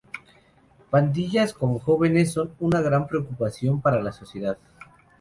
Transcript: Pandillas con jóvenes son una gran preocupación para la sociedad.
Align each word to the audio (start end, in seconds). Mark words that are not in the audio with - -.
Pandillas 0.89 1.53
con 1.53 1.77
jóvenes 1.77 2.33
son 2.33 2.55
una 2.57 2.81
gran 2.81 3.05
preocupación 3.07 3.81
para 3.81 4.01
la 4.01 4.11
sociedad. 4.11 4.57